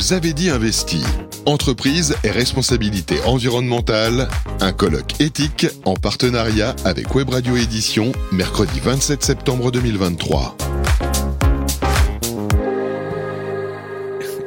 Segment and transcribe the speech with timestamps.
[0.00, 1.02] vous avez dit investi.
[1.44, 4.30] Entreprise et responsabilité environnementale,
[4.60, 10.69] un colloque éthique en partenariat avec Web Radio Édition, mercredi 27 septembre 2023.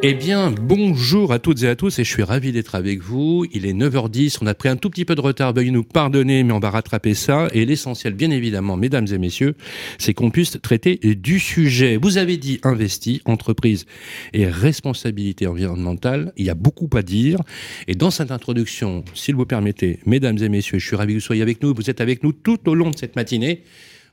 [0.06, 3.46] Eh bien, bonjour à toutes et à tous et je suis ravi d'être avec vous.
[3.54, 6.44] Il est 9h10, on a pris un tout petit peu de retard, veuillez nous pardonner,
[6.44, 7.48] mais on va rattraper ça.
[7.54, 9.56] Et l'essentiel, bien évidemment, mesdames et messieurs,
[10.00, 11.96] c'est qu'on puisse traiter du sujet.
[11.96, 13.86] Vous avez dit investi, entreprise
[14.34, 16.34] et responsabilité environnementale.
[16.36, 17.40] Il y a beaucoup à dire.
[17.88, 21.26] Et dans cette introduction, s'il vous permettez, mesdames et messieurs, je suis ravi que vous
[21.26, 21.74] soyez avec nous.
[21.74, 23.64] Vous êtes avec nous tout au long de cette matinée.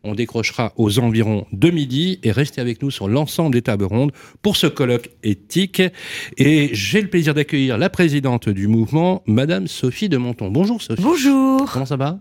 [0.03, 4.13] On décrochera aux environs de midi et restez avec nous sur l'ensemble des tables rondes
[4.41, 5.83] pour ce colloque éthique.
[6.39, 10.51] Et j'ai le plaisir d'accueillir la présidente du mouvement, Madame Sophie de Monton.
[10.51, 11.03] Bonjour Sophie.
[11.03, 11.71] Bonjour.
[11.71, 12.19] Comment ça va?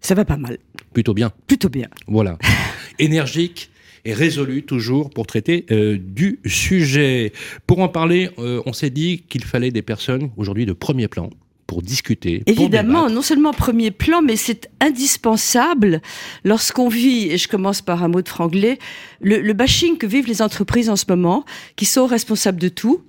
[0.00, 0.58] Ça va pas mal.
[0.92, 1.30] Plutôt bien.
[1.46, 1.88] Plutôt bien.
[2.08, 2.36] Voilà.
[2.98, 3.70] Énergique
[4.04, 7.32] et résolu toujours pour traiter euh, du sujet.
[7.66, 11.30] Pour en parler, euh, on s'est dit qu'il fallait des personnes aujourd'hui de premier plan
[11.74, 12.44] pour discuter.
[12.46, 16.00] Évidemment, non seulement premier plan, mais c'est indispensable
[16.44, 18.78] lorsqu'on vit, et je commence par un mot de franglais,
[19.20, 23.02] le, bashing que vivent les entreprises en ce moment, qui sont responsables de tout.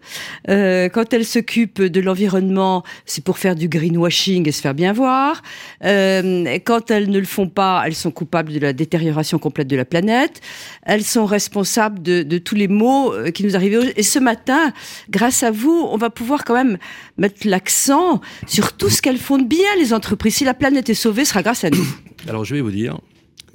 [0.49, 4.93] Euh, quand elles s'occupent de l'environnement, c'est pour faire du greenwashing et se faire bien
[4.93, 5.43] voir.
[5.83, 9.75] Euh, quand elles ne le font pas, elles sont coupables de la détérioration complète de
[9.75, 10.41] la planète.
[10.81, 13.93] Elles sont responsables de, de tous les maux euh, qui nous arrivent.
[13.95, 14.73] Et ce matin,
[15.11, 16.79] grâce à vous, on va pouvoir quand même
[17.17, 18.21] mettre l'accent
[18.55, 20.35] sur tout ce qu'elles font de bien, les entreprises.
[20.35, 21.85] Si la planète est sauvée, ce sera grâce à nous.
[22.29, 22.97] Alors je vais vous dire,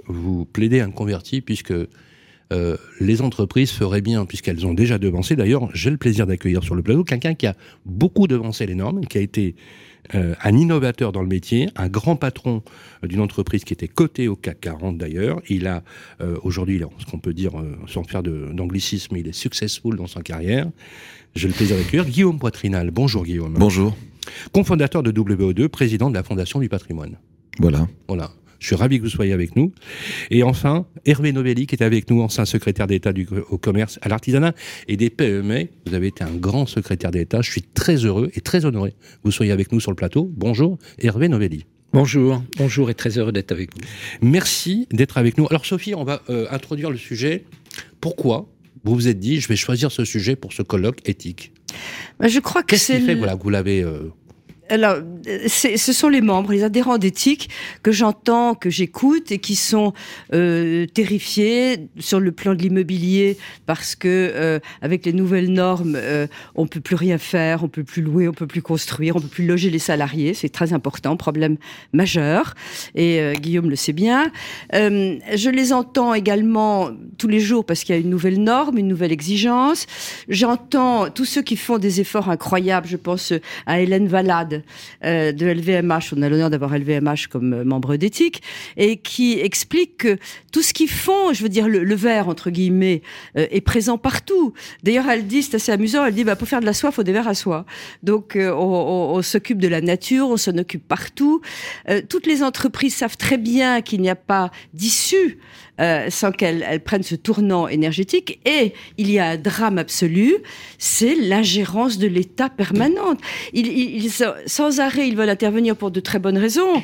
[0.07, 1.73] vous plaidez un converti puisque
[2.53, 5.37] euh, les entreprises feraient bien, puisqu'elles ont déjà devancé.
[5.37, 7.57] D'ailleurs, j'ai le plaisir d'accueillir sur le plateau quelqu'un qui a
[7.87, 9.55] beaucoup devancé les normes, qui a été
[10.15, 12.63] euh, un innovateur dans le métier, un grand patron
[13.03, 15.41] d'une entreprise qui était cotée au CAC 40 d'ailleurs.
[15.49, 15.83] Il a
[16.21, 17.53] euh, aujourd'hui, ce qu'on peut dire
[17.87, 20.67] sans faire d'anglicisme, il est successful dans sa carrière.
[21.35, 22.91] J'ai le plaisir d'accueillir Guillaume Poitrinal.
[22.91, 23.55] Bonjour Guillaume.
[23.55, 23.97] Bonjour.
[24.53, 27.19] Cofondateur de WO2, président de la Fondation du patrimoine.
[27.59, 27.87] Voilà.
[28.09, 28.31] Voilà.
[28.61, 29.73] Je suis ravi que vous soyez avec nous.
[30.31, 33.13] Et enfin, Hervé Novelli, qui est avec nous, ancien secrétaire d'État
[33.49, 34.53] au commerce, à l'artisanat
[34.87, 35.69] et des PME.
[35.87, 37.41] Vous avez été un grand secrétaire d'État.
[37.41, 40.31] Je suis très heureux et très honoré que vous soyez avec nous sur le plateau.
[40.37, 41.65] Bonjour, Hervé Novelli.
[41.93, 43.81] Bonjour, bonjour et très heureux d'être avec vous.
[44.23, 45.47] Merci d'être avec nous.
[45.51, 47.47] Alors Sophie, on va euh, introduire le sujet.
[48.01, 48.49] Pourquoi
[48.85, 51.53] vous vous êtes dit, je vais choisir ce sujet pour ce colloque éthique?
[52.19, 52.95] Bah, Je crois que c'est...
[52.95, 53.83] Qu'est-ce qui fait voilà, que vous l'avez...
[53.83, 54.13] Euh,
[54.71, 54.97] alors,
[55.49, 57.51] ce sont les membres, les adhérents d'éthique
[57.83, 59.93] que j'entends, que j'écoute et qui sont
[60.33, 63.37] euh, terrifiés sur le plan de l'immobilier
[63.67, 67.83] parce que euh, avec les nouvelles normes, euh, on peut plus rien faire, on peut
[67.83, 70.35] plus louer, on peut plus construire, on peut plus loger les salariés.
[70.35, 71.57] C'est très important, problème
[71.93, 72.55] majeur.
[72.95, 74.31] Et euh, Guillaume le sait bien.
[74.75, 78.79] Euh, je les entends également tous les jours parce qu'il y a une nouvelle norme,
[78.79, 79.87] une nouvelle exigence.
[80.29, 82.87] J'entends tous ceux qui font des efforts incroyables.
[82.87, 83.33] Je pense
[83.67, 84.60] à Hélène Valade
[85.05, 88.43] euh, de LVMH, on a l'honneur d'avoir LVMH comme euh, membre d'éthique,
[88.77, 90.19] et qui explique que
[90.53, 93.03] tout ce qu'ils font, je veux dire, le, verre, entre guillemets,
[93.37, 94.53] euh, est présent partout.
[94.83, 97.03] D'ailleurs, elle dit, c'est assez amusant, elle dit, bah, pour faire de la soie, faut
[97.03, 97.67] des verres à soie.
[98.03, 101.41] Donc, on, s'occupe de la nature, on s'en occupe partout.
[102.09, 105.39] toutes les entreprises savent très bien qu'il n'y a pas d'issue
[106.09, 108.41] sans qu'elles prennent ce tournant énergétique.
[108.45, 110.35] Et il y a un drame absolu,
[110.79, 113.19] c'est l'ingérence de l'État permanente.
[114.47, 116.83] Sans arrêt, ils veulent intervenir pour de très bonnes raisons,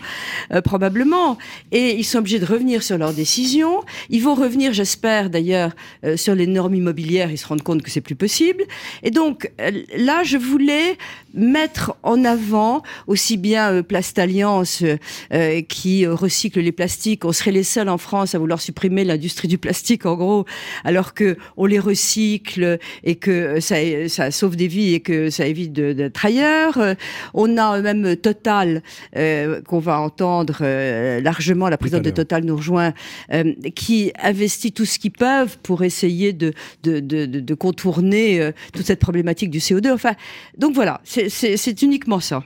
[0.52, 1.38] euh, probablement,
[1.72, 3.82] et ils sont obligés de revenir sur leurs décisions.
[4.10, 5.72] Ils vont revenir, j'espère d'ailleurs,
[6.04, 7.30] euh, sur les normes immobilières.
[7.30, 8.64] Ils se rendent compte que c'est plus possible.
[9.02, 10.96] Et donc euh, là, je voulais
[11.34, 14.82] mettre en avant aussi bien Plast Alliance
[15.68, 17.26] qui recycle les plastiques.
[17.26, 20.44] On serait les seuls en France à vouloir supprimer l'industrie du plastique, en gros,
[20.84, 23.76] alors que on les recycle et que ça,
[24.08, 26.78] ça sauve des vies et que ça évite d'être ailleurs.
[27.34, 28.82] On a même Total,
[29.16, 32.92] euh, qu'on va entendre euh, largement, la présidente de Total nous rejoint,
[33.32, 36.52] euh, qui investit tout ce qu'ils peuvent pour essayer de,
[36.82, 39.92] de, contourner toute cette problématique du CO2.
[39.92, 40.14] Enfin,
[40.58, 42.44] donc voilà, c'est uniquement ça.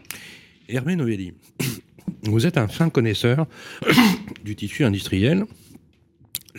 [0.69, 1.33] Hervé Novelli,
[2.23, 3.47] vous êtes un fin connaisseur
[4.45, 5.45] du tissu industriel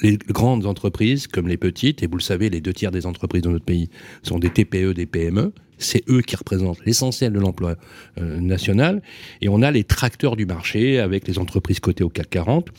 [0.02, 3.42] les grandes entreprises comme les petites, et vous le savez, les deux tiers des entreprises
[3.42, 3.90] de notre pays
[4.24, 7.76] sont des TPE, des PME, c'est eux qui représentent l'essentiel de l'emploi
[8.20, 9.02] euh, national.
[9.42, 12.70] Et on a les tracteurs du marché avec les entreprises cotées au CAC 40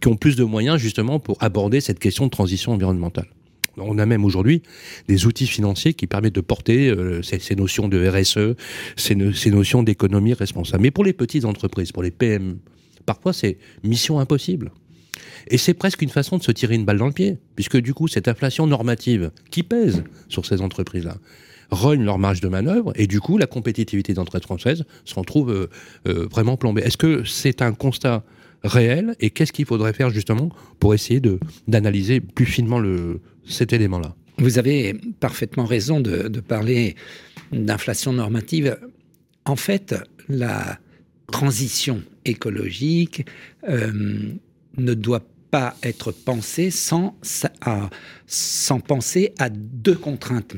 [0.00, 3.26] qui ont plus de moyens justement pour aborder cette question de transition environnementale.
[3.76, 4.62] On a même aujourd'hui
[5.08, 8.56] des outils financiers qui permettent de porter euh, ces, notions de RSE,
[8.96, 10.84] ces, ces notions d'économie responsable.
[10.84, 12.58] Mais pour les petites entreprises, pour les PME,
[13.04, 14.70] parfois c'est mission impossible.
[15.48, 17.94] Et c'est presque une façon de se tirer une balle dans le pied, puisque du
[17.94, 21.16] coup, cette inflation normative qui pèse sur ces entreprises-là,
[21.70, 25.70] rognent leur marge de manœuvre et du coup la compétitivité d'entreprise française se retrouve euh,
[26.06, 26.82] euh, vraiment plombée.
[26.82, 28.22] Est-ce que c'est un constat
[28.62, 31.20] réel et qu'est-ce qu'il faudrait faire justement pour essayer
[31.68, 34.14] d'analyser plus finement le, cet élément-là?
[34.38, 36.96] Vous avez parfaitement raison de, de parler
[37.52, 38.76] d'inflation normative.
[39.44, 39.94] En fait,
[40.28, 40.78] la
[41.30, 43.26] transition écologique
[43.68, 44.32] euh,
[44.76, 47.16] ne doit pas être pensée sans,
[48.26, 50.56] sans penser à deux contraintes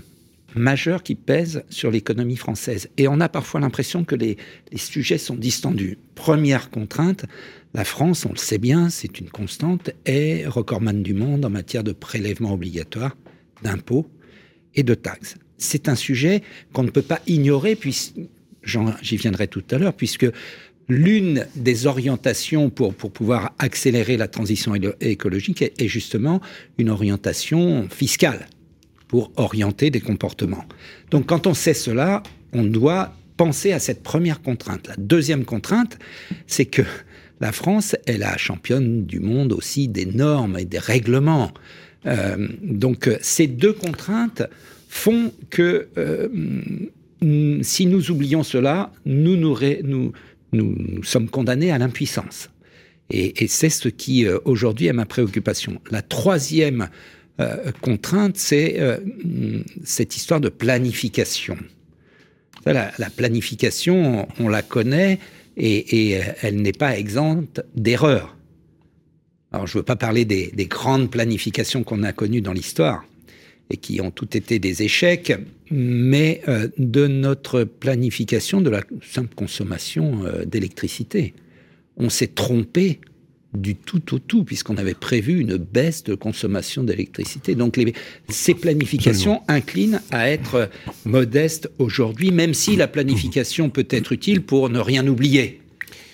[0.55, 2.89] majeures qui pèsent sur l'économie française.
[2.97, 4.37] Et on a parfois l'impression que les,
[4.73, 5.99] les, sujets sont distendus.
[6.15, 7.27] Première contrainte,
[7.75, 11.85] la France, on le sait bien, c'est une constante, est recordman du monde en matière
[11.85, 13.17] de prélèvements obligatoires,
[13.63, 14.09] d'impôts
[14.75, 15.37] et de taxes.
[15.59, 16.43] C'est un sujet
[16.73, 18.15] qu'on ne peut pas ignorer, puis
[19.03, 20.27] j'y viendrai tout à l'heure, puisque
[20.89, 26.41] l'une des orientations pour, pour pouvoir accélérer la transition écologique est, justement
[26.79, 28.47] une orientation fiscale
[29.09, 30.65] pour orienter des comportements.
[31.11, 32.23] Donc quand on sait cela,
[32.53, 34.89] on doit penser à cette première contrainte.
[34.89, 35.99] La deuxième contrainte,
[36.47, 36.83] c'est que
[37.41, 41.53] la France est la championne du monde aussi des normes et des règlements.
[42.07, 44.43] Euh, donc ces deux contraintes
[44.89, 46.29] font que euh,
[47.63, 50.13] si nous oublions cela, nous, nous, nous,
[50.57, 52.51] nous, sommes condamnés à l'impuissance.
[53.11, 55.81] Et, c'est ce qui, euh, aujourd'hui, est ma préoccupation.
[55.91, 56.89] La troisième
[57.41, 58.99] euh, contrainte, c'est euh,
[59.85, 61.57] cette histoire de planification.
[62.65, 65.21] La, planification, on, la connaît
[65.57, 68.37] et, elle n'est pas exempte d'erreurs.
[69.53, 73.05] Alors, je ne veux pas parler des, des grandes planifications qu'on a connues dans l'histoire
[73.71, 75.33] et qui ont toutes été des échecs,
[75.71, 81.35] mais euh, de notre planification de la simple consommation euh, d'électricité.
[81.97, 83.01] On s'est trompé
[83.55, 87.55] du tout au tout, puisqu'on avait prévu une baisse de consommation d'électricité.
[87.55, 87.95] Donc les,
[88.29, 90.69] ces planifications inclinent à être
[91.05, 95.61] modestes aujourd'hui, même si la planification peut être utile pour ne rien oublier.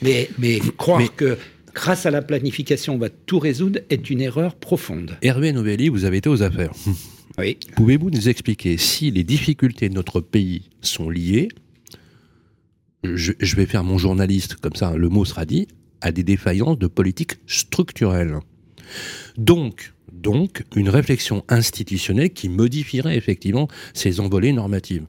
[0.02, 1.36] Mais, mais croire que
[1.74, 5.16] grâce à la planification, on va tout résoudre est une erreur profonde.
[5.22, 6.72] Hervé Novelli, vous avez été aux affaires.
[7.76, 11.48] Pouvez-vous nous expliquer si les difficultés de notre pays sont liées,
[13.04, 15.68] je, vais faire mon journaliste, comme ça le mot sera dit,
[16.00, 18.38] à des défaillances de politique structurelle
[19.36, 25.06] Donc, donc, une réflexion institutionnelle qui modifierait effectivement ces envolées normatives.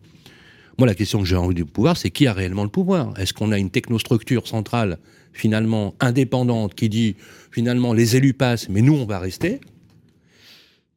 [0.79, 3.13] Moi, la question que j'ai envie de pouvoir, c'est qui a réellement le pouvoir?
[3.19, 4.97] Est-ce qu'on a une technostructure centrale,
[5.31, 7.15] finalement indépendante, qui dit
[7.51, 9.59] finalement les élus passent, mais nous on va rester?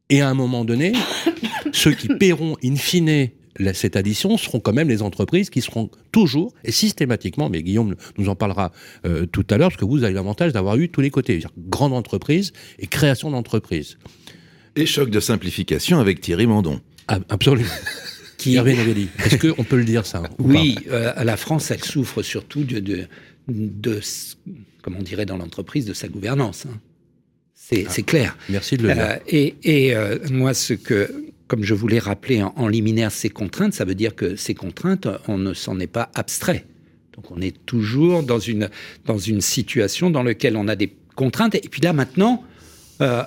[0.09, 0.93] Et à un moment donné,
[1.71, 3.29] ceux qui paieront in fine
[3.73, 8.29] cette addition seront quand même les entreprises qui seront toujours et systématiquement, mais Guillaume nous
[8.29, 8.71] en parlera
[9.05, 11.93] euh, tout à l'heure, parce que vous avez l'avantage d'avoir eu tous les côtés, grande
[11.93, 13.97] entreprise et création d'entreprise.
[14.75, 16.81] Et choc de simplification avec Thierry Mandon.
[17.07, 17.69] Ah, absolument.
[18.37, 18.55] Qui...
[18.55, 19.09] Hervé Novelli.
[19.25, 23.07] Est-ce qu'on peut le dire ça Oui, euh, la France, elle souffre surtout de, de,
[23.47, 23.99] de
[24.83, 26.67] comme on dirait dans l'entreprise, de sa gouvernance.
[26.67, 26.79] Hein.
[27.71, 27.89] Ah.
[27.89, 28.37] C'est clair.
[28.49, 29.03] Merci de le dire.
[29.03, 31.11] Euh, et, et euh, moi, ce que,
[31.47, 35.37] comme je voulais rappeler en, liminaire ces contraintes, ça veut dire que ces contraintes, on
[35.37, 36.65] ne s'en est pas abstrait.
[37.15, 38.69] Donc on est toujours dans une,
[39.05, 41.55] dans une situation dans laquelle on a des contraintes.
[41.55, 42.43] Et puis là, maintenant,
[43.01, 43.23] euh,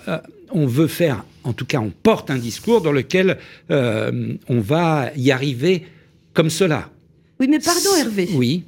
[0.52, 3.38] on veut faire, en tout cas, on porte un discours dans lequel
[3.68, 5.86] on va y arriver
[6.34, 6.88] comme cela.
[7.40, 8.28] Oui, mais pardon Hervé.
[8.34, 8.64] Oui.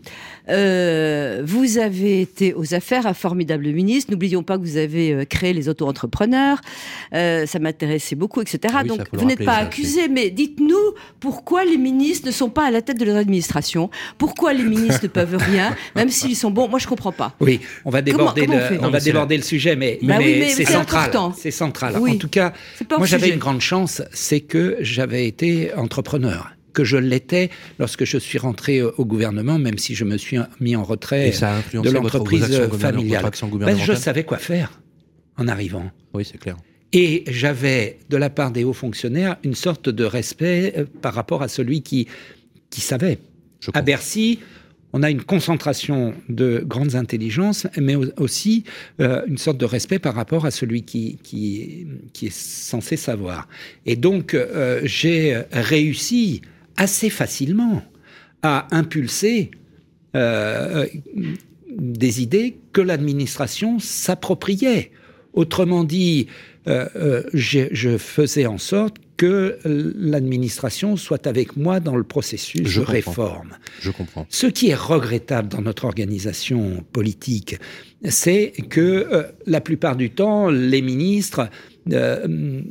[0.49, 4.11] Euh, vous avez été aux affaires, un formidable ministre.
[4.11, 6.61] N'oublions pas que vous avez euh, créé les auto-entrepreneurs.
[7.15, 8.75] Euh, ça m'intéressait beaucoup, etc.
[8.77, 12.71] Ah Donc, vous n'êtes pas accusé, mais dites-nous pourquoi les ministres ne sont pas à
[12.71, 16.69] la tête de l'administration Pourquoi les ministres ne peuvent rien, même s'ils sont bons?
[16.69, 17.35] Moi, je comprends pas.
[17.41, 20.19] Oui, on va déborder, le, on, va déborder le sujet, mais, bah
[20.49, 21.11] c'est central.
[21.37, 21.97] C'est central.
[21.97, 22.53] En tout cas,
[22.97, 28.19] moi, j'avais une grande chance, c'est que j'avais été entrepreneur que je l'étais lorsque je
[28.19, 33.31] suis rentré au gouvernement, même si je me suis mis en retrait de l'entreprise familiale.
[33.53, 34.81] Ben, je savais quoi faire
[35.37, 35.91] en arrivant.
[36.15, 36.57] Oui, c'est clair.
[36.93, 41.43] Et j'avais, de la part des hauts fonctionnaires, une sorte de respect euh, par rapport
[41.43, 42.07] à celui qui,
[42.69, 43.19] qui savait.
[43.73, 44.41] À Bercy,
[44.93, 48.65] on a une concentration de grandes intelligences, mais aussi
[49.01, 53.49] euh, une sorte de respect par rapport à celui qui, qui, qui est censé savoir.
[53.87, 56.43] Et donc, euh, j'ai réussi
[56.77, 57.83] assez facilement
[58.43, 59.51] à impulser
[60.15, 60.87] euh,
[61.75, 64.91] des idées que l'administration s'appropriait.
[65.33, 66.27] Autrement dit,
[66.69, 72.81] euh, euh, je, faisais en sorte que l'administration soit avec moi dans le processus de
[72.83, 73.57] réforme.
[73.81, 74.27] Je comprends.
[74.29, 77.57] Ce qui est regrettable dans notre organisation politique,
[78.05, 81.49] c'est que la plupart du temps, les ministres
[81.87, 82.65] ne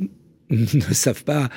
[0.92, 1.48] savent pas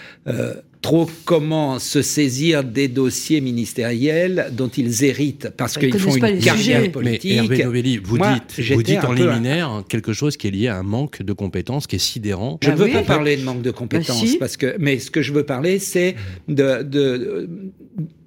[0.86, 6.38] trop comment se saisir des dossiers ministériels dont ils héritent parce Ils qu'ils font une
[6.40, 6.80] carrière sujets.
[6.82, 7.32] Mais politique.
[7.32, 10.78] Hervé Novelli, vous Moi, dites, vous dites en liminaire quelque chose qui est lié à
[10.78, 12.60] un manque de compétences qui est sidérant.
[12.62, 14.38] Je ne Ah veux oui pas parler de manque de compétences, si.
[14.38, 16.16] parce que, mais ce que je veux parler, c'est
[16.48, 17.50] de, de,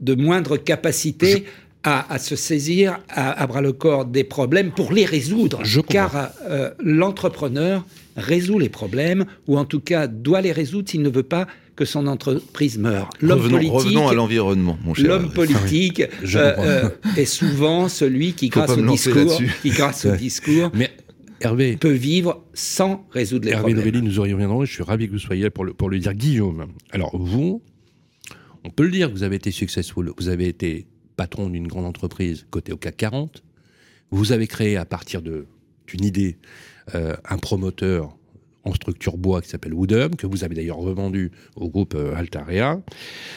[0.01, 1.45] de moindre capacité
[1.85, 5.61] à, à se saisir à, à bras le corps des problèmes pour les résoudre.
[5.63, 5.81] Je.
[5.81, 7.87] Car euh, l'entrepreneur
[8.17, 11.47] résout les problèmes, ou en tout cas doit les résoudre s'il ne veut pas
[11.79, 13.09] que son entreprise meure.
[13.21, 15.07] L'homme Revenons, politique, revenons à l'environnement, mon cher.
[15.07, 20.05] L'homme politique Je euh, euh, est souvent celui qui, Faut grâce au discours, qui grâce
[20.07, 20.91] au discours, Mais
[21.41, 23.79] Hervé, peut vivre sans résoudre les Hervé problèmes.
[23.95, 26.01] Novelli, nous y reviendrons je suis ravi que vous soyez là pour le, pour le
[26.01, 26.13] dire.
[26.15, 27.63] Guillaume, alors vous,
[28.65, 32.45] on peut le dire, vous avez été successful, vous avez été patron d'une grande entreprise
[32.51, 33.45] cotée au CAC 40,
[34.11, 35.47] vous avez créé à partir de-
[35.87, 36.39] d'une idée
[36.97, 38.18] euh, un promoteur
[38.69, 42.81] en structure bois qui s'appelle Woodhub, que vous avez d'ailleurs revendu au groupe euh, Altaria.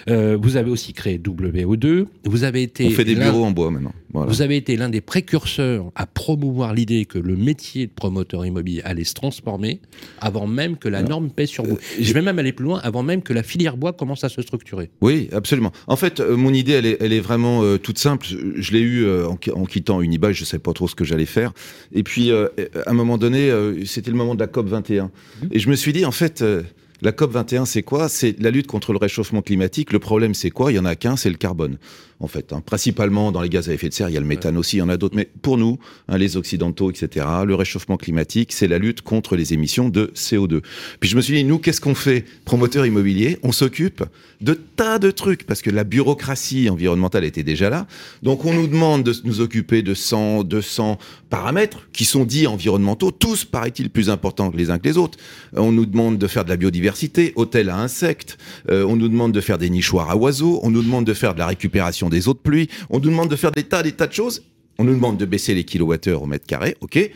[0.10, 2.06] Euh, vous avez aussi créé WO2.
[2.26, 3.94] Vous avez été On fait des bureaux en bois maintenant.
[4.14, 4.30] Voilà.
[4.30, 8.82] Vous avez été l'un des précurseurs à promouvoir l'idée que le métier de promoteur immobilier
[8.84, 9.80] allait se transformer
[10.20, 11.78] avant même que la norme pèse sur vous.
[12.00, 14.42] Je vais même aller plus loin, avant même que la filière bois commence à se
[14.42, 14.90] structurer.
[15.02, 15.72] Oui, absolument.
[15.88, 18.28] En fait, euh, mon idée, elle est, elle est vraiment euh, toute simple.
[18.56, 20.96] Je l'ai eue euh, en, qui- en quittant Unibail, je ne savais pas trop ce
[20.96, 21.54] que j'allais faire.
[21.94, 22.50] Et puis, euh,
[22.86, 25.10] à un moment donné, euh, c'était le moment de la COP 21.
[25.52, 26.64] Et je me suis dit, en fait, euh,
[27.02, 28.10] la COP 21, c'est quoi?
[28.10, 29.92] C'est la lutte contre le réchauffement climatique.
[29.92, 30.72] Le problème, c'est quoi?
[30.72, 31.78] Il y en a qu'un, c'est le carbone.
[32.22, 32.62] En fait, hein.
[32.64, 34.80] principalement dans les gaz à effet de serre, il y a le méthane aussi, il
[34.80, 35.16] y en a d'autres.
[35.16, 39.54] Mais pour nous, hein, les occidentaux, etc., le réchauffement climatique, c'est la lutte contre les
[39.54, 40.62] émissions de CO2.
[41.00, 42.24] Puis je me suis dit, nous, qu'est-ce qu'on fait?
[42.46, 44.04] Promoteur immobilier, on s'occupe
[44.40, 47.88] de tas de trucs, parce que la bureaucratie environnementale était déjà là.
[48.22, 51.00] Donc on nous demande de nous occuper de 100, 200
[51.30, 55.18] paramètres qui sont dits environnementaux, tous, paraît-il, plus importants que les uns que les autres.
[55.56, 58.38] Euh, On nous demande de faire de la biodiversité, hôtel à insectes.
[58.70, 60.60] Euh, on nous demande de faire des nichoirs à oiseaux.
[60.64, 62.70] On nous demande de faire de la récupération des eaux de pluie.
[62.92, 64.44] On nous demande de faire des tas, des tas de choses.
[64.78, 67.12] On nous demande de baisser les kilowattheures au mètre carré, ok.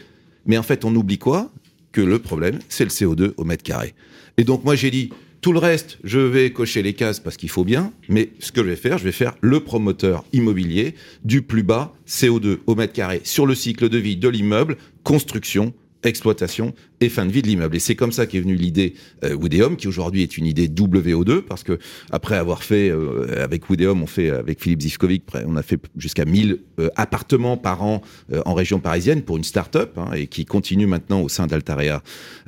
[0.48, 1.52] Mais en fait, on oublie quoi?
[1.92, 3.94] Que le problème, c'est le CO2 au mètre carré.
[4.38, 5.12] Et donc moi, j'ai dit,
[5.42, 8.62] tout le reste, je vais cocher les cases parce qu'il faut bien, mais ce que
[8.64, 12.94] je vais faire, je vais faire le promoteur immobilier du plus bas CO2 au mètre
[12.94, 15.72] carré sur le cycle de vie de l'immeuble, construction,
[16.06, 17.76] exploitation et fin de vie de l'immeuble.
[17.76, 18.94] Et c'est comme ça qu'est venue l'idée
[19.24, 21.80] euh, Woodeum, qui aujourd'hui est une idée WO2, parce que
[22.12, 26.26] après avoir fait euh, avec Woodeum, on fait avec Philippe Zivkovic, on a fait jusqu'à
[26.26, 30.46] 1000 euh, appartements par an euh, en région parisienne pour une start-up, hein, et qui
[30.46, 32.02] continue maintenant au sein d'Altarea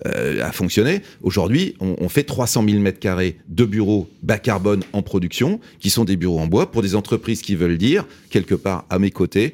[0.05, 1.01] à fonctionner.
[1.21, 5.89] Aujourd'hui, on, on fait 300 000 mètres carrés de bureaux bas carbone en production, qui
[5.89, 9.11] sont des bureaux en bois pour des entreprises qui veulent dire, quelque part à mes
[9.11, 9.53] côtés,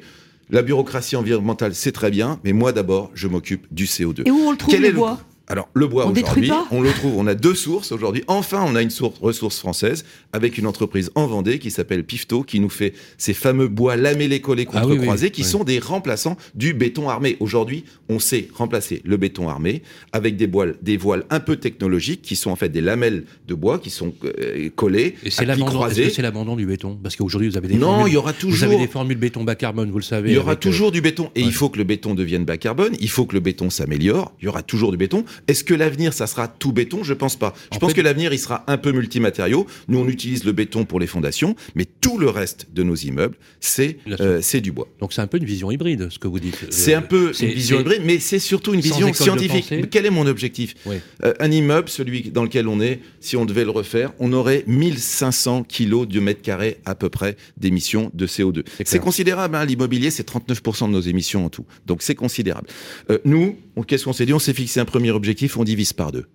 [0.50, 4.22] la bureaucratie environnementale, c'est très bien, mais moi d'abord, je m'occupe du CO2.
[4.26, 5.18] Et où on le trouve, Quel le bois?
[5.46, 8.24] Alors, le bois aujourd'hui, on le trouve, on a deux sources aujourd'hui.
[8.28, 12.42] Enfin, on a une source, ressource française avec une entreprise en Vendée qui s'appelle Pifto,
[12.44, 15.46] qui nous fait ces fameux bois lamellés collés Ah contre oui, oui, croisés, qui oui.
[15.48, 17.36] sont des remplaçants du béton armé.
[17.40, 19.82] Aujourd'hui, on sait remplacer le béton armé
[20.12, 23.54] avec des voiles, des voiles un peu technologiques qui sont en fait des lamelles de
[23.54, 25.66] bois qui sont euh, collées, Et c'est l'abandon.
[25.66, 26.04] Est-ce croisés.
[26.04, 26.98] que c'est l'abandon du béton?
[27.02, 29.18] Parce qu'aujourd'hui, vous avez des Non, formules- il y aura Vous toujours avez des formules
[29.18, 30.30] béton bas carbone, vous le savez.
[30.30, 31.30] il y aura euh, toujours du béton.
[31.34, 31.46] Et ouais.
[31.48, 32.94] il faut que le béton devienne bas carbone.
[32.98, 34.32] Il faut que le béton s'améliore.
[34.40, 35.24] Il y aura toujours du béton.
[35.48, 37.02] Est-ce que l'avenir, ça sera tout béton?
[37.04, 37.54] Je pense pas.
[37.72, 39.66] Je En pense fait- que l'avenir, il sera un peu multimatériaux.
[39.88, 43.36] Nous, on utilise le béton pour les fondations, mais tout le reste de nos immeubles,
[43.60, 44.88] c'est euh, du bois.
[45.00, 46.66] Donc c'est un peu une vision hybride, ce que vous dites.
[46.70, 49.72] C'est Euh, un peu c'est- une vision hybride, mais c'est surtout une vision scientifique.
[49.90, 50.74] Quel est mon objectif?
[50.86, 50.96] Oui.
[51.24, 54.64] Euh, Un immeuble, celui dans lequel on est, si on devait le refaire, on aurait
[54.66, 58.62] 1500 kilos de mètre carré à peu près d'émissions de CO2.
[58.84, 61.64] C'est considérable, hein, l'immobilier, c'est 39% de nos émissions en tout.
[61.86, 62.68] Donc c'est considérable.
[63.10, 64.32] Euh, nous, qu'est-ce qu'on s'est dit?
[64.32, 65.23] On s'est fixé un premier objectif,
[65.56, 66.26] on divise par deux.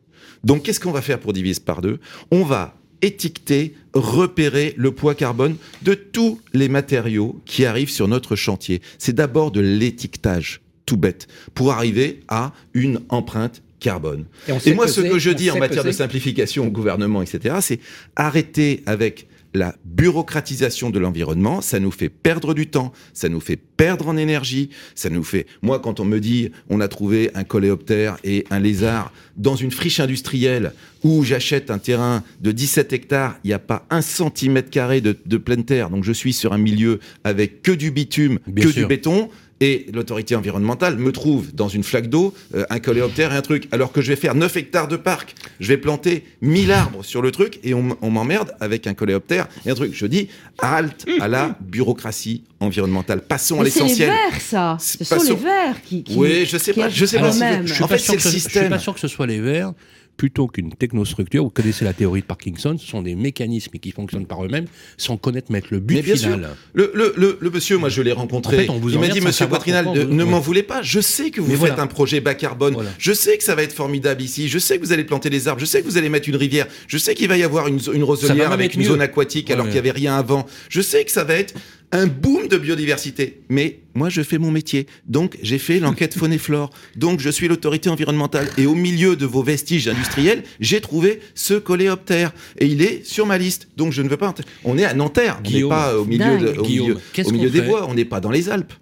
[0.44, 2.00] Donc qu'est-ce qu'on va faire pour diviser par deux?
[2.32, 8.36] On va étiqueter, repérer le poids carbone de tous les matériaux qui arrivent sur notre
[8.36, 8.82] chantier.
[8.98, 14.26] C'est d'abord de l'étiquetage, tout bête, pour arriver à une empreinte carbone.
[14.66, 17.80] Et, moi, ce que je dis en matière de simplification au gouvernement, etc., c'est
[18.18, 23.58] arrêter avec la bureaucratisation de l'environnement, ça nous fait perdre du temps, ça nous fait
[23.58, 25.48] perdre en énergie, ça nous fait...
[25.62, 29.72] Moi, quand on me dit on a trouvé un coléoptère et un lézard dans une
[29.72, 34.70] friche industrielle où j'achète un terrain de 17 hectares, il n'y a pas un centimètre
[34.70, 38.40] carré de, de pleine terre, donc je suis sur un milieu avec que du bitume,
[38.48, 38.82] Bien que sûr.
[38.82, 39.30] du béton,
[39.62, 43.68] et l'autorité environnementale me trouve dans une flaque d'eau, euh, un coléoptère et un truc,
[43.74, 47.22] alors que je vais faire 9 hectares de parc, je vais planter 1000 arbres sur
[47.22, 49.92] le truc, et on, on m'emmerde avec un coléoptère et un truc.
[49.94, 50.30] Je dis,
[50.60, 53.22] halte à la bureaucratie environnementale.
[53.22, 54.10] Passons à Mais c'est les l'essentiel.
[54.10, 54.78] verts, ça.
[54.80, 56.04] C'est Ce pas sont les verts qui.
[56.04, 57.44] qui Oui, je sais qui pas, je sais pas si-.
[57.66, 58.70] Je suis En pas fait, c'est le ce- Je suis système.
[58.70, 59.74] pas sûr que ce soit les Verts.
[60.20, 61.46] Plutôt qu'une technostructure.
[61.46, 64.66] Vous connaissez la théorie de Parkinson, ce sont des mécanismes qui fonctionnent par eux-mêmes
[64.98, 66.40] sans connaître mettre le but Mais bien final.
[66.42, 66.50] sûr.
[66.74, 68.68] Le, le, le, le monsieur, moi je l'ai rencontré.
[68.68, 70.82] En fait, vous il m'a dit, monsieur Poitrinal, ne m'en voulez pas.
[70.82, 71.84] Je sais que vous Mais faites voilà.
[71.84, 72.74] un projet bas carbone.
[72.74, 72.90] Voilà.
[73.00, 74.50] Je sais que ça va être formidable ici.
[74.50, 75.62] Je sais que vous allez planter des arbres.
[75.62, 76.68] Je sais que vous allez mettre une rivière.
[76.88, 78.88] Je sais qu'il va y avoir une, une roselière avec une mieux.
[78.88, 80.46] zone aquatique alors qu'il n'y avait rien avant.
[80.68, 81.54] Je sais que ça va être
[81.92, 83.42] un boom de biodiversité.
[83.50, 84.86] Mais moi, je fais mon métier.
[85.08, 86.70] Donc, j'ai fait l'enquête faune et flore.
[86.96, 88.48] Donc, je suis l'autorité environnementale.
[88.58, 92.32] Et au milieu de vos vestiges industriels, j'ai trouvé ce coléoptère.
[92.60, 93.70] Et il est sur ma liste.
[93.78, 94.34] Donc, je ne veux pas.
[94.64, 95.42] On est à Nanterre.
[95.46, 96.60] On n'est pas au milieu, de- Dingue.
[96.60, 97.88] au Guillaume, milieu, qu'est-ce au milieu qu'on des bois.
[97.90, 98.74] On n'est pas dans les Alpes.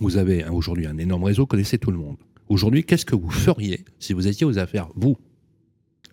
[0.00, 2.16] Vous avez aujourd'hui un énorme réseau, connaissez tout le monde.
[2.48, 5.16] Aujourd'hui, qu'est-ce que vous feriez si vous étiez aux affaires, vous?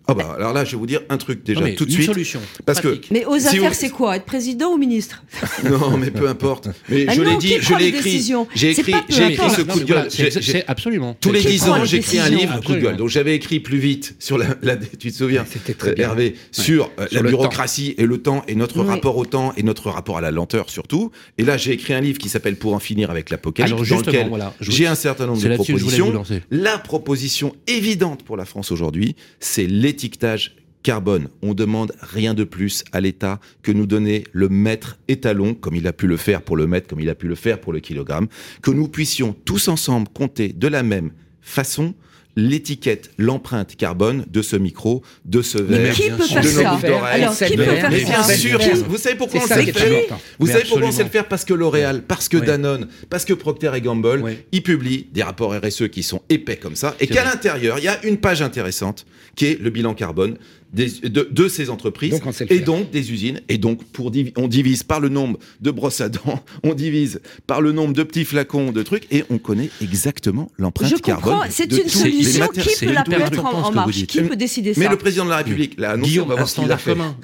[0.08, 1.96] Ah bah, alors là, je vais vous dire un truc déjà mais tout de une
[1.96, 2.08] suite.
[2.08, 2.42] solution.
[2.66, 3.00] Parce que-.
[3.12, 5.24] Mais aux Si affaires, vous- c'est quoi Être président ou ministre?
[5.64, 6.68] Non, mais peu importe.
[6.90, 8.34] Mais Ah je l'ai dit, je l'ai les écrit.
[8.54, 10.08] J'ai écrit, j'ai écrit ce coup de gueule.
[10.10, 11.16] c'est- absolument.
[11.22, 12.98] Tous les Qui 10 prend ans, les j'écris un livre, coup de gueule.
[12.98, 16.10] Donc j'avais écrit plus vite sur la, la- tu te souviens, C'était très bien.
[16.10, 18.88] Hervé, sur euh, Sur la bureaucratie et le temps et notre Oui.
[18.90, 21.12] rapport au temps et notre rapport à la lenteur surtout.
[21.38, 24.30] Et là, j'ai écrit un livre qui s'appelle Pour en finir avec l'apocalypse, dans lequel
[24.60, 26.24] j'ai un certain nombre de propositions.
[26.52, 31.30] La proposition évidente pour la France aujourd'hui, c'est l'étiquetage carbone.
[31.44, 35.88] On demande rien de plus à l'État que nous donner le mètre étalon, comme il
[35.88, 37.80] a pu le faire pour le mètre, comme il a pu le faire pour le
[37.80, 38.28] kilogramme,
[38.64, 41.94] que nous puissions tous ensemble compter de la même façon
[42.36, 45.94] l'étiquette, l'empreinte carbone de ce micro, de ce Mais verre.
[45.94, 47.24] Qui peut faire de nos ça boucles d'oreilles.
[47.24, 50.20] Alors, qui peut faire Mais ça bien sûr, vous savez pourquoi on sait le faire.
[50.40, 52.38] Vous savez pourquoi on sait le faire Parce que L'Oréal, parce que.
[52.38, 56.76] Danone, parce que Procter et Gamble, ils publient des rapports RSE qui sont épais comme
[56.76, 60.38] ça, et qu'à l'intérieur, il y a une page intéressante qui est le bilan carbone
[60.74, 63.42] des- de, de ces entreprises Donc, et donc des usines.
[63.50, 67.22] Et donc, pour divi- on divise par le nombre de brosses à dents, on divise
[67.48, 71.38] par le nombre de petits flacons de trucs, et on connaît exactement l'empreinte carbone.
[71.50, 72.40] c'est de une tous les solution.
[72.46, 72.72] matériaux.
[72.78, 74.06] Qui peut la mettre en, marche.
[74.08, 76.38] Qui peut décider ça Mais le président de la République l'a annoncé, on va un
[76.38, 76.92] voir ce qu'il a standard fait.
[76.92, 77.16] commun.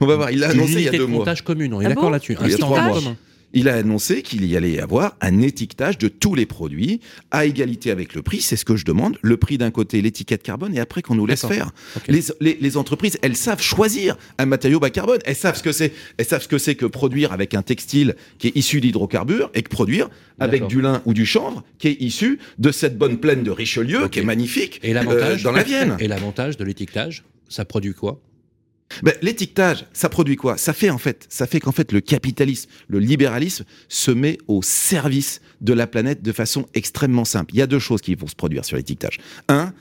[0.00, 1.18] On va voir, il l'a annoncé il y a deux de mois.
[1.18, 2.36] comptage commune, on est Ah d'accord bon là-dessus.
[2.40, 3.16] Un standard commun.
[3.52, 7.46] Il a annoncé qu'il y allait y avoir un étiquetage de tous les produits à
[7.46, 8.40] égalité avec le prix.
[8.42, 9.16] C'est ce que je demande.
[9.22, 11.70] Le prix d'un côté, l'étiquette carbone, et après qu'on nous laisse faire.
[12.08, 15.20] Les, les- les entreprises, elles savent choisir un matériau bas carbone.
[15.24, 15.92] Elles savent ce que c'est.
[16.18, 19.62] Elles savent ce que c'est que produire avec un textile qui est issu d'hydrocarbures et
[19.62, 23.42] que produire avec du lin ou du chanvre qui est issu de cette bonne plaine
[23.42, 25.96] de Richelieu qui est magnifique Et euh, dans la Vienne.
[25.98, 28.20] Et l'avantage de l'étiquetage, ça produit quoi?
[29.02, 30.56] Ben, l'étiquetage, ça produit quoi?
[30.56, 34.62] Ça fait en fait, ça fait qu'en fait le capitalisme, le libéralisme se met au
[34.62, 37.54] service de la planète de façon extrêmement simple.
[37.54, 39.18] Il y a deux choses qui vont se produire sur l'étiquetage.
[39.48, 39.72] Un,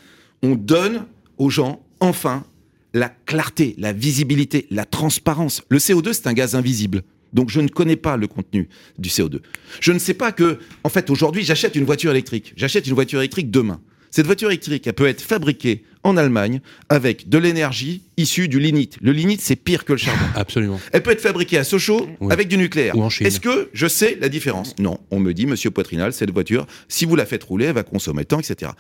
[0.42, 1.06] on donne
[1.38, 2.46] aux gens enfin
[2.94, 5.62] la clarté, la visibilité, la transparence.
[5.70, 7.04] Le CO2, c'est un gaz invisible.
[7.34, 9.42] Donc je ne connais pas le contenu du CO2.
[9.82, 12.54] Je ne sais pas que, en fait, aujourd'hui, j'achète une voiture électrique.
[12.56, 13.82] J'achète une voiture électrique demain.
[14.16, 18.96] Cette voiture électrique, elle peut être fabriquée en Allemagne avec de l'énergie issue du lignite.
[19.02, 20.24] Le lignite, c'est pire que le charbon.
[20.36, 20.80] Absolument.
[20.94, 22.32] Elle peut être fabriquée à Sochaux Oui.
[22.32, 22.98] avec du nucléaire.
[22.98, 23.28] Ou en Chine.
[23.28, 24.74] Est-ce que je sais la différence?
[24.80, 25.00] Non.
[25.12, 28.24] On me dit, monsieur Poitrinal, cette voiture, si vous la faites rouler, elle va consommer
[28.24, 28.72] tant, etc.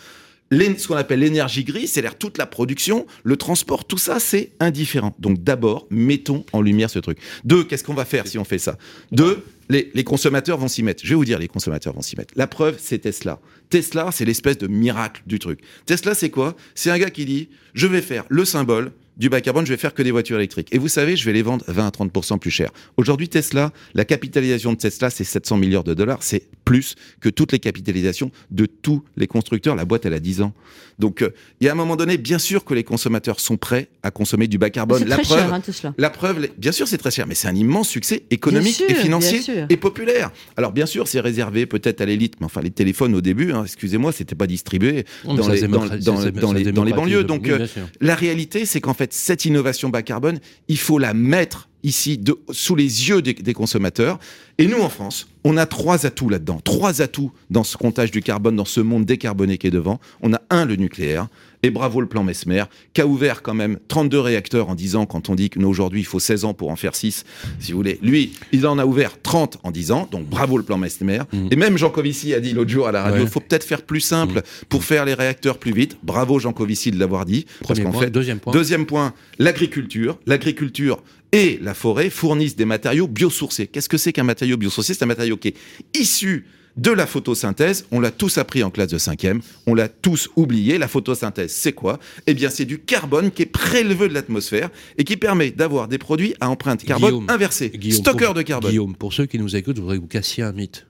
[0.51, 5.15] Ce qu'on appelle l'énergie grise, c'est-à-dire toute la production, le transport, tout ça, c'est indifférent.
[5.19, 7.17] Donc d'abord, mettons en lumière ce truc.
[7.43, 8.77] Deux, qu'est-ce qu'on va faire si on fait ça?
[9.11, 11.03] Deux, les, consommateurs vont s'y mettre.
[11.03, 12.33] Je vais vous dire, les consommateurs vont s'y mettre.
[12.35, 13.39] La preuve, c'est Tesla.
[13.69, 15.59] Tesla, c'est l'espèce de miracle du truc.
[15.85, 16.55] Tesla, c'est quoi?
[16.75, 19.77] C'est un gars qui dit, je vais faire le symbole du bas carbone, je vais
[19.77, 20.67] faire que des voitures électriques.
[20.73, 22.71] Et vous savez, je vais les vendre 20 à 30% plus cher.
[22.97, 26.21] Aujourd'hui, Tesla, la capitalisation de Tesla, c'est 700 milliards de dollars.
[26.21, 29.75] C'est plus que toutes les capitalisations de tous les constructeurs.
[29.75, 30.53] La boîte, elle a 10 ans.
[30.99, 31.29] Donc, euh,
[31.61, 34.47] il y a un moment donné, bien sûr que les consommateurs sont prêts à consommer
[34.47, 34.99] du bas carbone.
[34.99, 35.93] C'est La très preuve, cher, hein, Tesla.
[35.97, 38.95] la preuve, bien sûr, c'est très cher, mais c'est un immense succès économique sûr, et
[38.95, 40.31] financier et populaire.
[40.57, 43.63] Alors, bien sûr, c'est réservé peut-être à l'élite, mais enfin, les téléphones au début, hein,
[43.65, 47.23] excusez-moi, c'était pas distribué dans les, dans, dans- banlieues.
[47.23, 47.67] Donc, Oui, euh,
[48.01, 52.37] la réalité, c'est qu'en fait, cette innovation bas carbone, il faut la mettre ici de-
[52.51, 54.19] sous les yeux des, des consommateurs.
[54.57, 56.59] Et nous, en France, on a trois atouts là-dedans.
[56.63, 59.99] Trois atouts dans ce comptage du carbone, dans ce monde décarboné qui est devant.
[60.21, 61.27] On a un, le nucléaire.
[61.63, 65.05] Et bravo le plan Mesmer, qui a ouvert quand même 32 réacteurs en 10 ans,
[65.07, 67.23] quand on dit qu'aujourd'hui, il faut 16 ans pour en faire 6,
[67.59, 67.97] si vous voulez.
[68.03, 71.21] Lui, il en a ouvert 30 en 10 ans, donc bravo le plan Mesmer.
[71.33, 71.47] Mm.
[71.49, 73.29] Et même Jean Covici a dit l'autre jour à la radio, il Ouais.
[73.29, 75.97] faut peut-être faire plus simple pour faire les réacteurs plus vite.
[76.03, 77.45] Bravo Jean Covici de l'avoir dit.
[77.61, 78.01] Parce Premier qu'en point.
[78.03, 78.53] fait, Deuxième point.
[78.53, 80.19] Deuxième point, l'agriculture.
[80.27, 83.67] L'agriculture et la forêt fournissent des matériaux biosourcés.
[83.67, 84.93] Qu'est-ce que c'est qu'un matériau biosourcé?
[84.93, 85.55] C'est un matériau qui est
[85.99, 86.45] issu
[86.77, 87.85] de la photosynthèse.
[87.91, 89.41] On l'a tous appris en classe de cinquième.
[89.65, 90.77] On l'a tous oublié.
[90.77, 91.99] La photosynthèse, c'est quoi?
[92.27, 95.97] Eh bien, c'est du carbone qui est prélevé de l'atmosphère et qui permet d'avoir des
[95.97, 97.69] produits à empreinte carbone Guillaume, inversée.
[97.69, 98.69] Guillaume, Stockeur pour- de carbone.
[98.71, 100.85] Guillaume, pour ceux qui nous écoutent, je voudrais que vous cassiez un mythe.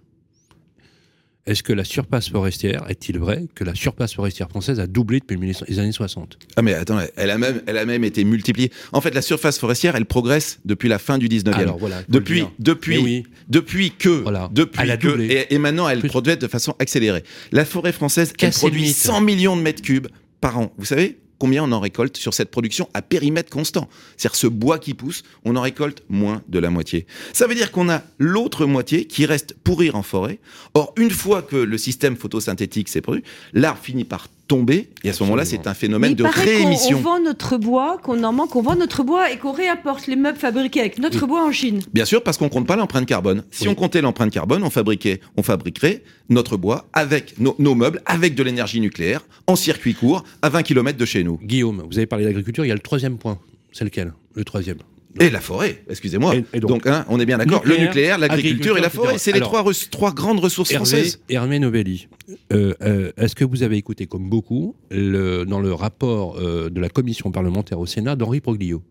[1.47, 5.37] Est-ce que la surface forestière, est-il vrai que la surface forestière française a doublé depuis
[5.67, 8.71] les années 60 Ah mais attends, elle a même, elle a même été multipliée.
[8.93, 11.53] En fait, la surface forestière, elle progresse depuis la fin du 19e.
[11.53, 13.23] Alors voilà, depuis, depuis, Mais oui.
[13.47, 14.49] depuis que, Voilà.
[14.51, 17.23] depuis Elle a que, et, et maintenant elle Plus- produit de façon accélérée.
[17.51, 18.95] La forêt française, elle produit mythe.
[18.95, 20.07] 100 millions de mètres cubes
[20.41, 20.73] par an.
[20.77, 21.17] Vous savez?
[21.39, 25.23] Combien on en récolte sur cette production à périmètre constant C'est-à-dire ce bois qui pousse,
[25.43, 27.05] on en récolte moins de la moitié.
[27.33, 30.39] Ça veut dire qu'on a l'autre moitié qui reste pourrir en forêt.
[30.73, 35.13] Or, une fois que le système photosynthétique s'est produit, l'arbre finit par tomber, et à
[35.13, 36.97] ce moment-là, c'est un phénomène de réémission.
[36.99, 40.15] On vend notre bois, qu'on en manque, on vend notre bois et qu'on réapporte les
[40.15, 41.81] meubles fabriqués avec notre bois en Chine.
[41.93, 43.43] Bien sûr, parce qu'on compte pas l'empreinte carbone.
[43.51, 43.69] Si Oui.
[43.69, 48.35] on comptait l'empreinte carbone, on fabriquait, on fabriquerait notre bois avec nos, nos meubles, avec
[48.35, 51.39] de l'énergie nucléaire, en circuit court, à 20 km de chez nous.
[51.43, 53.39] Guillaume, vous avez parlé d'agriculture, il y a le troisième point.
[53.71, 54.13] C'est lequel?
[54.35, 54.77] Le troisième.
[55.19, 56.35] Et la forêt, excusez-moi.
[56.35, 57.61] Et- et donc, donc, hein, on est bien d'accord.
[57.65, 61.21] Le nucléaire, l'agriculture et la agriculture, forêt, c'est les Alors, trois, grandes ressources Hervé, françaises.
[61.29, 62.07] Hervé Novelli,
[62.51, 66.81] euh, euh, est-ce que vous avez écouté, comme beaucoup, le- dans le rapport euh, de
[66.81, 68.83] la commission parlementaire au Sénat d'Henri Proglio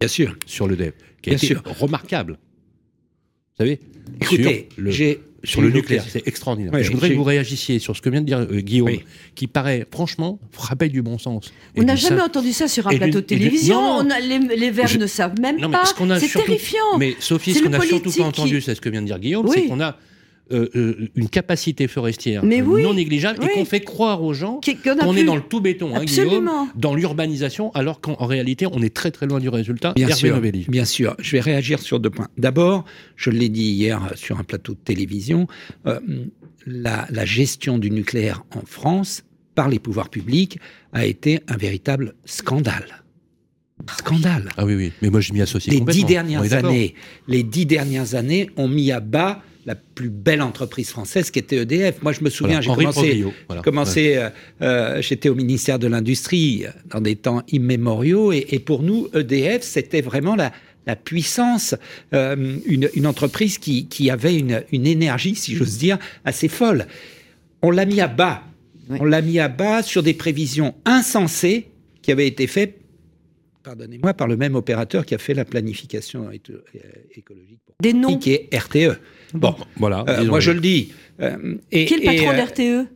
[0.00, 0.36] Bien sûr.
[0.46, 1.62] sur le DEP, qui a Bien été sûr.
[1.78, 3.80] remarquable Vous savez
[4.20, 6.72] Écoutez, le, j'ai sur le nucléaire, c'est extraordinaire.
[6.72, 9.04] Ouais, Je voudrais que vous réagissiez sur ce que vient de dire euh, Guillaume, Oui.
[9.34, 11.52] qui paraît, franchement, frappé du bon sens.
[11.76, 13.80] On n'a jamais entendu ça sur un et plateau de télévision.
[13.80, 14.08] non, non.
[14.08, 15.86] On a- les, les Verts Je- ne savent même Non, mais pas.
[15.86, 16.98] ce qu'on a C'est surtout- terrifiant.
[16.98, 19.06] Mais Sophie, ce qu'on le a surtout pas entendu, qui- c'est ce que vient de
[19.06, 19.54] dire Guillaume, Oui.
[19.54, 19.96] c'est qu'on a
[20.52, 23.48] euh, euh, une capacité forestière Mais oui, non négligeable oui.
[23.50, 24.60] et qu'on fait croire aux gens
[25.00, 28.82] qu'on est dans le tout béton, hein, Guillaume, dans l'urbanisation, alors qu'en en réalité, on
[28.82, 29.92] est très très loin du résultat.
[29.94, 30.66] Bien Hervé sûr, Novelli.
[30.68, 31.14] bien sûr.
[31.18, 32.28] Je vais réagir sur deux points.
[32.38, 32.84] D'abord,
[33.16, 35.46] je l'ai dit hier sur un plateau de télévision,
[35.86, 36.00] euh,
[36.66, 40.58] la, la gestion du nucléaire en France par les pouvoirs publics
[40.92, 43.02] a été un véritable scandale.
[43.98, 44.48] Scandale.
[44.56, 46.06] Ah oui, oui, mais moi je m'y associe Les complètement.
[46.06, 46.94] dix dernières années,
[47.28, 51.56] les dix dernières années ont mis à bas la plus belle entreprise française qui était
[51.56, 52.00] EDF.
[52.02, 53.62] Moi, je me souviens, Voilà, j'ai commencé, voilà.
[53.62, 54.30] commencé, euh,
[54.62, 59.08] euh, j'étais au ministère de l'Industrie euh, dans des temps immémoriaux, et, et pour nous,
[59.14, 60.52] EDF, c'était vraiment la,
[60.86, 61.74] la puissance,
[62.14, 66.86] euh, une, une entreprise qui, qui avait une, une énergie, si j'ose dire, assez folle.
[67.60, 68.42] On l'a mis à bas.
[68.88, 68.96] Oui.
[69.02, 71.68] On l'a mis à bas sur des prévisions insensées
[72.00, 72.77] qui avaient été faites,
[73.68, 76.30] pardonnez-moi, par le même opérateur qui a fait la planification
[77.14, 78.16] écologique pour Des noms.
[78.18, 78.98] qui est RTE.
[79.34, 80.04] Bon, Voilà.
[80.08, 80.92] euh, moi je le dis.
[81.20, 82.36] euh, et, Qui est le patron euh,
[82.84, 82.88] d'RTE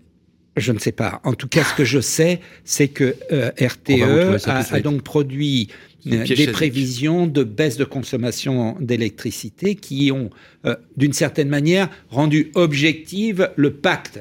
[0.56, 1.20] Je ne sais pas.
[1.24, 4.02] En tout cas, ce que je sais, c'est que euh, RTE
[4.48, 5.68] a, a donc produit
[6.06, 10.30] euh, des prévisions de baisse de consommation d'électricité qui ont,
[10.66, 14.20] euh, d'une certaine manière, rendu objective le pacte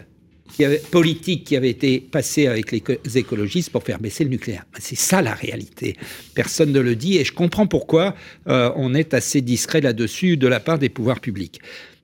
[0.54, 4.30] qui avait- politique qui avait été passé avec les co- écologistes pour faire baisser le
[4.30, 4.66] nucléaire.
[4.74, 5.96] Ben, C'est ça la réalité.
[6.36, 8.16] Personne ne le dit et je comprends pourquoi
[8.48, 11.60] euh, on est assez discret là-dessus de la part des pouvoirs publics.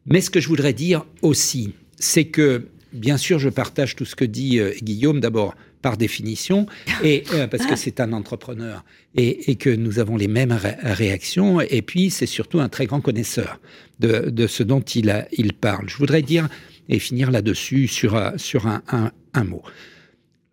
[0.06, 4.16] Mais ce que je voudrais dire aussi, c'est que, bien sûr, je partage tout ce
[4.16, 6.66] que dit euh, Guillaume, d'abord par définition,
[7.04, 8.84] et euh, parce que c'est un entrepreneur
[9.16, 13.00] et, que nous avons les mêmes ré- réactions, et puis c'est surtout un très grand
[13.00, 13.60] connaisseur
[14.00, 15.88] de, ce dont il, il parle.
[15.90, 16.50] Je voudrais dire,
[16.90, 19.64] et finir là-dessus, sur, un mot.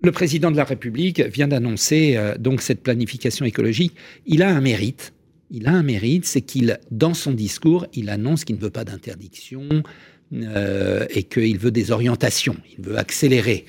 [0.05, 3.95] Le président de la République vient d'annoncer euh, donc cette planification écologique.
[4.27, 5.15] Il a un mérite.
[5.51, 8.85] Il a un mérite, c'est qu'il, dans son discours, il annonce qu'il ne veut pas
[8.85, 9.83] d'interdiction
[10.35, 12.57] euh, et qu'il veut des orientations.
[12.77, 13.65] Il veut accélérer.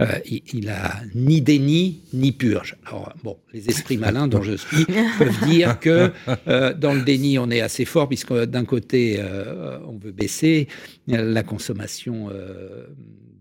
[0.00, 2.76] Euh, il, il a ni déni ni purge.
[2.84, 4.84] Alors bon, les esprits malins dont je suis
[5.18, 6.10] peuvent dire que
[6.48, 10.66] euh, dans le déni on est assez fort puisque d'un côté euh, on veut baisser
[11.06, 12.86] la consommation euh,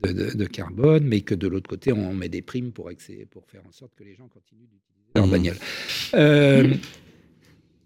[0.03, 3.61] de, de- de carbone, mais que de l'autre côté on met des primes pour, faire
[3.67, 5.31] en sorte que les gens continuent d'utiliser leur Mhm.
[5.31, 5.57] bagnole.
[6.13, 6.73] Euh,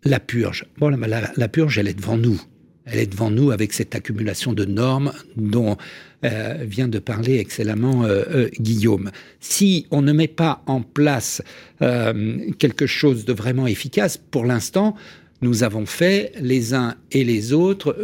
[0.03, 0.65] la purge.
[0.77, 2.41] Bon, la, la- la purge, elle est devant nous.
[2.89, 5.77] Elle est devant nous avec cette accumulation de normes dont
[6.23, 9.11] euh, vient de parler excellemment euh, euh, Guillaume.
[9.39, 11.41] Si on ne met pas en place
[11.79, 14.95] quelque chose de vraiment efficace, pour l'instant,
[15.41, 17.95] nous avons fait les uns et les autres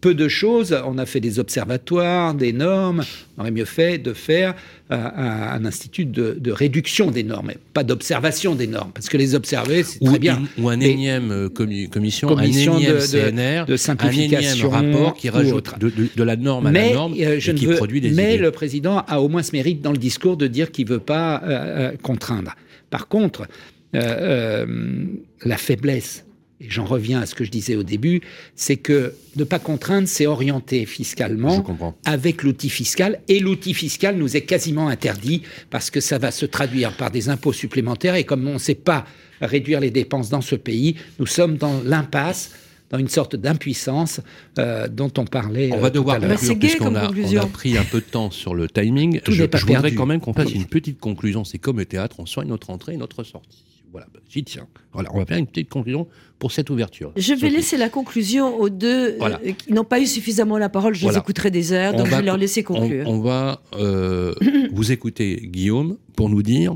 [0.00, 0.76] peu de choses.
[0.86, 3.02] On a fait des observatoires, des normes.
[3.36, 4.54] On aurait mieux fait de faire
[4.90, 9.16] euh, un, un institut de, de réduction des normes, pas d'observation des normes, parce que
[9.16, 10.42] les observer, c'est très bien.
[10.58, 14.80] ou un Mais- énième euh, commi- commission, Commission un énième de- CNR, de simplification un
[14.82, 17.52] énième rapport qui ou rajoute de, la norme à mais la norme euh, et je
[17.52, 18.42] ne qui veux- produit des mais idées.
[18.42, 21.42] le président a au moins ce mérite dans le discours de dire qu'il veut pas
[21.44, 22.54] euh, contraindre.
[22.90, 23.46] Par contre,
[23.92, 26.24] la faiblesse,
[26.60, 28.20] et j'en reviens à ce que je disais au début,
[28.54, 31.96] c'est que ne pas contraindre, c'est orienter Je fiscalement comprends.
[32.04, 33.20] avec l'outil fiscal.
[33.28, 37.30] Et l'outil fiscal nous est quasiment interdit parce que ça va se traduire par des
[37.30, 38.14] impôts supplémentaires.
[38.14, 39.06] Et comme on ne sait pas
[39.40, 42.50] réduire les dépenses dans ce pays, nous sommes dans l'impasse
[42.90, 44.20] dans une sorte d'impuissance
[44.58, 45.70] euh, dont on parlait.
[45.72, 47.40] On va devoir c'est gay puisqu'on comme a, on conclusion.
[47.40, 49.20] a pris un peu de temps sur le timing.
[49.20, 51.44] Tout je n'est pas je voudrais quand même qu'on fasse une petite conclusion.
[51.44, 53.64] C'est comme le théâtre, on soigne notre entrée et notre sortie.
[53.92, 54.66] Voilà, bah, j'y tiens.
[54.92, 56.06] Voilà, on va faire une petite conclusion
[56.38, 57.12] pour cette ouverture.
[57.16, 57.52] Je vais Sophie.
[57.56, 59.40] laisser la conclusion aux deux Voilà.
[59.44, 60.94] euh, qui n'ont pas eu suffisamment la parole.
[60.94, 61.18] Je Voilà.
[61.18, 63.08] les écouterai des heures, On donc je va vais leur laisser conclure.
[63.08, 64.34] On, on va euh,
[64.72, 66.74] vous écouter, Guillaume, pour nous dire,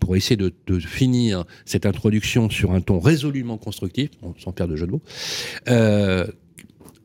[0.00, 4.76] pour essayer de, de finir cette introduction sur un ton résolument constructif, sans faire de
[4.76, 5.02] jeu de mots.
[5.68, 6.26] euh,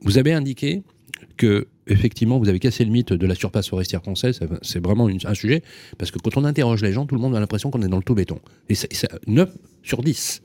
[0.01, 0.83] vous avez indiqué
[1.39, 4.37] que effectivement, vous avez cassé le mythe de la surface forestière française.
[4.37, 5.63] Ça- C'est vraiment un sujet
[5.97, 7.97] parce que quand on interroge les gens, tout le monde a l'impression qu'on est dans
[7.97, 8.39] le tout béton.
[8.69, 8.89] Et c'est
[9.25, 9.49] 9
[9.81, 10.41] sur 10.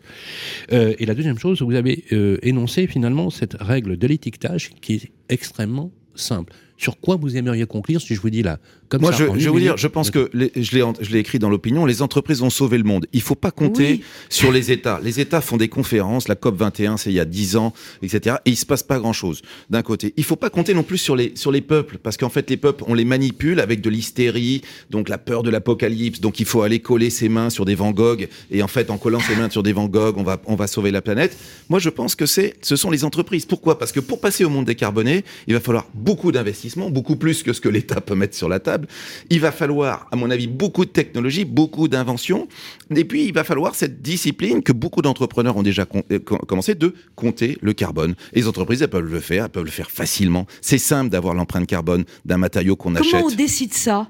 [0.73, 4.95] Euh, et la deuxième chose, vous avez euh, énoncé finalement cette règle de l'étiquetage qui
[4.95, 6.53] est extrêmement simple.
[6.77, 8.59] Sur quoi vous aimeriez conclure si je vous dis là
[8.89, 10.77] comme Moi, ça, je, vais vous dire, je pense que les- je
[11.13, 13.07] l'ai écrit dans l'opinion, les entreprises ont sauvé le monde.
[13.13, 14.03] Il faut pas compter Oui.
[14.29, 15.01] sur les États.
[15.03, 18.37] Les États font des conférences, la COP 21, c'est il y a 10 ans, etc.
[18.45, 20.13] Et il se passe pas grand-chose d'un côté.
[20.17, 22.57] Il faut pas compter non plus sur les sur les peuples, parce qu'en fait les
[22.57, 24.61] peuples, on les manipule avec de l'hystérie,
[24.91, 26.21] donc la peur de l'apocalypse.
[26.21, 28.99] Donc il faut aller coller ses mains sur des Van Gogh, et en fait en
[28.99, 31.37] collant ses mains sur des Van Gogh, on va on va sauver la planète.
[31.71, 33.47] Moi, je pense que c'est ce sont les entreprises.
[33.47, 33.79] Pourquoi?
[33.79, 37.53] Parce que pour passer au monde décarboné, il va falloir beaucoup d'investissements, beaucoup plus que
[37.53, 38.88] ce que l'État peut mettre sur la table.
[39.31, 42.48] Il va falloir, à mon avis, beaucoup de technologie, beaucoup d'inventions.
[42.94, 46.74] Et puis, il va falloir cette discipline que beaucoup d'entrepreneurs ont déjà euh, com- commencé
[46.74, 48.14] de compter le carbone.
[48.33, 50.46] Et les entreprises, elles peuvent le faire, elles peuvent le faire facilement.
[50.61, 53.11] C'est simple d'avoir l'empreinte carbone d'un matériau qu'on achète.
[53.12, 54.09] Comment on décide ça?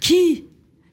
[0.00, 0.44] Qui?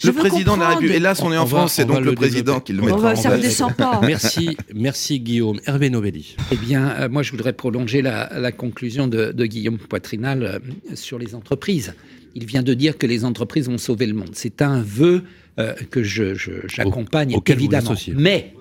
[0.04, 0.70] Je le veux président de la comprendre.
[0.76, 0.96] République.
[0.98, 3.16] Hélas, on est en On France, c'est donc le le président qui le va, en
[3.16, 3.42] ça ne place.
[3.42, 4.00] descend pas.
[4.06, 5.60] Merci, merci Guillaume.
[5.66, 6.36] Hervé Novelli.
[6.52, 10.96] Eh bien, euh, moi, je voudrais prolonger la, la conclusion de, de Guillaume Poitrinal euh,
[10.96, 11.94] sur les entreprises.
[12.36, 14.32] Il vient de dire que les entreprises vont sauver le monde.
[14.34, 15.24] C'est un vœu
[15.60, 17.94] euh, que je- je- j'accompagne vous évidemment.
[18.16, 18.54] Mais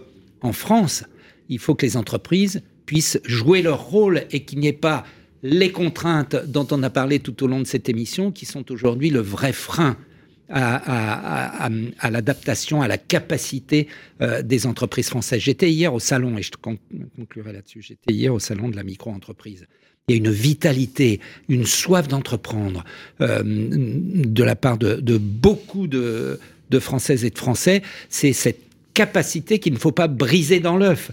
[0.42, 1.04] en France,
[1.48, 5.04] il faut que les entreprises puissent jouer leur rôle et qu'il n'y ait pas
[5.42, 9.10] les contraintes dont on a parlé tout au long de cette émission, qui sont aujourd'hui
[9.10, 9.96] le vrai frein
[10.52, 13.88] à, l'adaptation, à la capacité
[14.20, 15.40] euh, des entreprises françaises.
[15.40, 16.78] J'étais hier au salon, et je con-
[17.16, 19.66] conclurai là-dessus, j'étais hier au salon de la micro-entreprise.
[20.08, 22.84] Il y a une vitalité, une soif d'entreprendre
[23.20, 26.38] euh, de la part de, beaucoup de
[26.80, 27.82] Françaises et de Français.
[28.08, 28.60] C'est cette
[28.94, 31.12] capacité qu'il ne faut pas briser dans l'œuf.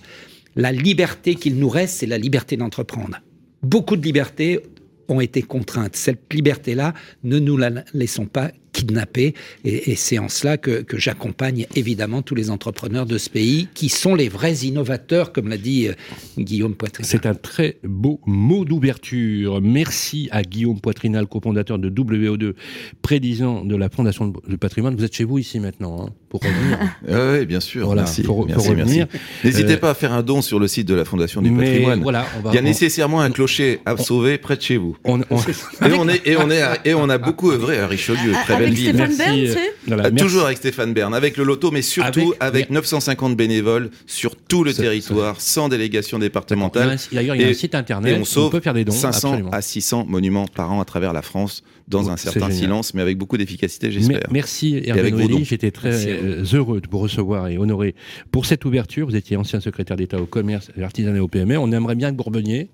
[0.56, 3.22] La liberté qu'il nous reste, c'est la liberté d'entreprendre.
[3.62, 4.60] Beaucoup de libertés
[5.08, 5.96] ont été contraintes.
[5.96, 9.34] Cette liberté-là, ne nous la laissons pas kidnapper.
[9.66, 13.68] Et, et c'est en cela que, que j'accompagne évidemment tous les entrepreneurs de ce pays
[13.74, 15.94] qui sont les vrais innovateurs, comme l'a dit euh,
[16.38, 17.04] Guillaume Poitrin.
[17.04, 19.62] C'est un très beau mot d'ouverture.
[19.62, 22.54] Merci à Guillaume Poitrinal, cofondateur de WO2,
[23.02, 24.96] président de la Fondation du patrimoine.
[24.96, 26.78] Vous êtes chez vous ici maintenant, hein, pour revenir.
[27.12, 27.86] Ah oui, bien sûr.
[27.86, 28.22] Voilà, merci.
[28.24, 29.08] pour- pour merci, revenir.
[29.12, 29.26] merci.
[29.44, 31.66] N'hésitez Euh, pas à faire un don sur le site de la Fondation du Mais
[31.66, 32.02] patrimoine.
[32.02, 32.52] voilà, on va.
[32.52, 34.98] Il y a nécessairement un clocher à sauver près de chez vous.
[35.04, 37.88] on- on- Et on, est, et, on est à- et on a beaucoup œuvré à
[37.88, 38.90] Richelieu, très belle Avec ville.
[38.90, 40.12] Stéphane Merci, Bern, euh, tu sais voilà, Euh.
[40.12, 44.64] Toujours avec Stéphane Bern, avec le loto, mais surtout Avec- avec, 950 bénévoles sur tout
[44.64, 46.98] le territoire, sans délégation départementale.
[47.12, 48.18] D'ailleurs, il y a un Et- site Et internet.
[48.20, 48.92] on sauve peut faire des dons.
[48.92, 49.52] 500 absolument.
[49.52, 52.54] à 600 monuments par an à travers la France, dans un certain génial.
[52.54, 54.22] silence, mais avec beaucoup d'efficacité, j'espère.
[54.32, 55.40] Merci Hervé dons.
[55.44, 57.96] j'étais très euh, heureux de vous recevoir et honoré
[58.32, 59.08] pour cette ouverture.
[59.08, 61.58] Vous étiez ancien secrétaire d'État au commerce, à l'artisanat et au PME.
[61.58, 62.70] On aimerait bien que vous reveniez.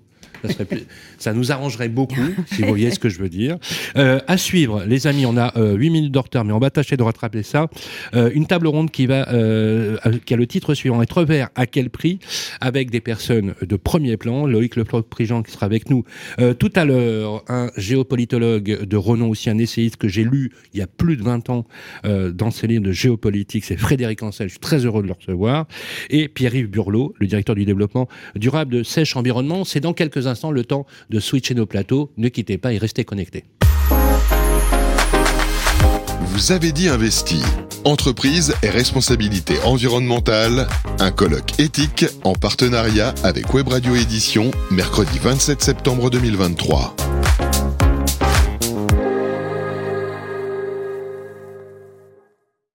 [1.18, 2.20] Ça, nous arrangerait beaucoup,
[2.52, 3.58] si vous voyez ce que je veux dire.
[3.96, 6.70] Euh, à suivre, les amis, on a euh, 8 minutes de retard, mais on va
[6.70, 7.68] tâcher de rattraper ça.
[8.14, 11.66] Euh, une table ronde qui va, euh, qui a le titre suivant être vert à
[11.66, 12.18] quel prix?
[12.60, 14.46] Avec des personnes de premier plan.
[14.46, 16.04] Loïc Leplot-Prigent qui sera avec nous
[16.38, 20.80] euh, tout à l'heure, un géopolitologue de renom, aussi un essayiste que j'ai lu il
[20.80, 21.66] y a plus de 20 ans
[22.04, 25.14] euh, dans ses livres de géopolitique, c'est Frédéric Ancel, je suis très heureux de le
[25.14, 25.66] recevoir,
[26.10, 29.64] et Pierre-Yves Burlot, le directeur du développement durable de Sèche Environnement.
[29.64, 29.92] C'est dans
[30.26, 32.10] quelques instants le temps de switcher nos plateaux.
[32.16, 33.44] Ne quittez pas et restez connectés.
[36.20, 37.42] Vous avez dit investi.
[37.84, 40.66] Entreprise et responsabilité environnementale.
[40.98, 47.15] Un colloque éthique en partenariat avec Web Radio Édition, mercredi 27 septembre 2023.